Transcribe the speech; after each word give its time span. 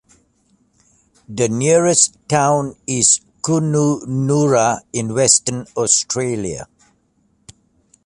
The 1.29 1.47
nearest 1.47 2.17
town 2.27 2.75
is 2.87 3.19
Kununurra 3.43 4.79
in 4.93 5.13
Western 5.13 5.67
Australia. 5.77 6.65